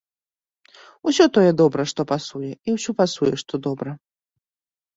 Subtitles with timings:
[1.11, 3.91] Усё тое добра, што пасуе, і ўсё пасуе, што добра!